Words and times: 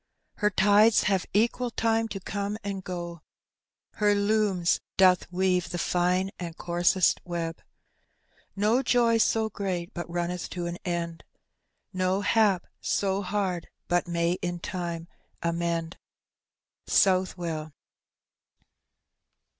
Her 0.37 0.49
tides 0.49 1.03
hare 1.03 1.19
equal 1.31 1.69
time 1.69 2.07
to 2.07 2.19
Dome 2.19 2.57
and 2.63 2.83
go, 2.83 3.21
Her 3.97 4.15
looms 4.15 4.79
doth 4.97 5.31
weave 5.31 5.69
the 5.69 5.77
fine 5.77 6.31
and 6.39 6.57
ooaraest 6.57 7.17
wi 7.23 7.53
No 8.55 8.81
jof 8.81 9.21
so 9.21 9.47
great, 9.51 9.93
bnc 9.93 10.07
nmneth 10.07 10.49
to 10.49 10.65
an 10.65 10.79
end, 10.83 11.23
Vo 11.93 12.23
hBfi 12.23 13.17
in 13.19 13.23
hard 13.25 13.69
bat 13.87 14.07
may 14.07 14.39
in 14.41 14.57
tnu« 14.59 15.05
nmend. 15.43 15.93
Southwell. 16.87 17.71